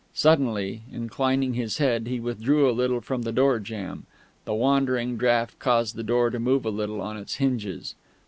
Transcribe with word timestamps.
Suddenly, 0.15 0.81
inclining 0.91 1.53
his 1.53 1.77
head, 1.77 2.07
he 2.07 2.19
withdrew 2.19 2.67
a 2.67 2.73
little 2.73 3.01
from 3.01 3.21
the 3.21 3.31
door 3.31 3.59
jamb. 3.59 4.07
The 4.45 4.53
wandering 4.55 5.15
draught 5.15 5.59
caused 5.59 5.95
the 5.95 6.01
door 6.01 6.31
to 6.31 6.39
move 6.39 6.65
a 6.65 6.71
little 6.71 7.01
on 7.01 7.17
its 7.17 7.35
hinges. 7.35 7.93